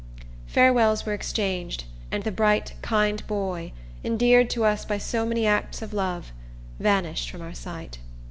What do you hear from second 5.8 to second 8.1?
of love, vanished from our sight.